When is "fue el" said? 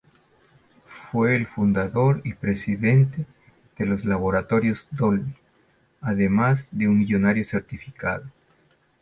1.11-1.45